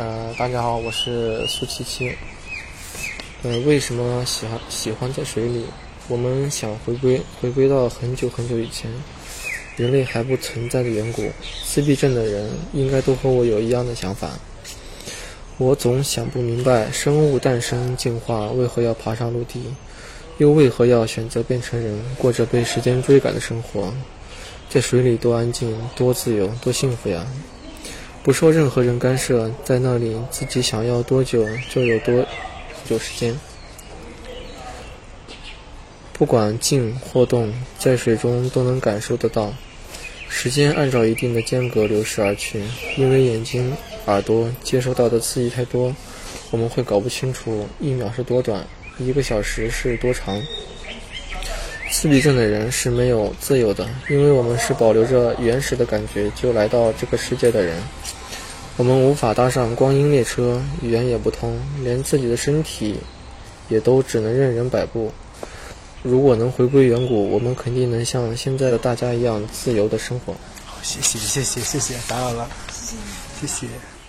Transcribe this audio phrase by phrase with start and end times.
[0.00, 2.10] 呃，大家好，我是苏七七。
[3.42, 5.66] 呃，为什么喜欢喜欢在水里？
[6.08, 8.90] 我们想回归回归到很久很久以前，
[9.76, 11.30] 人类还不存在的远古。
[11.66, 14.30] 自闭症的人应该都和我有一样的想法。
[15.58, 19.60] 我总想不明白，生物诞生进化为何要爬上陆地，
[20.38, 23.92] 又为何要选择变成人，过着被时间追赶的生活？
[24.70, 27.26] 在水里多安静，多自由，多幸福呀！
[28.22, 32.26] 不受任何人干涉，在那里自己想要多久就有多
[32.84, 33.34] 久时间。
[36.12, 39.54] 不管静或动，在水中都能感受得到。
[40.28, 42.62] 时间按照一定的间隔流逝而去，
[42.96, 45.94] 因为眼睛、耳朵接收到的刺激太多，
[46.50, 48.66] 我们会搞不清楚一秒是多短，
[48.98, 50.40] 一个小时是多长。
[51.90, 57.76] 自闭症的人是没有自由的，因为我们是保留着原始的感觉就来到这个世界的人。
[58.76, 62.96] 我们无法搭上光阴列车，语言也不通，连自己的身体
[63.68, 65.12] 也都只能任人摆布。
[66.02, 70.32] 如果能回归远古，我们肯定能像现在的大家一样自由的生活。
[70.64, 72.96] 好，谢谢谢谢谢谢，打扰了，谢
[73.40, 73.99] 谢谢谢。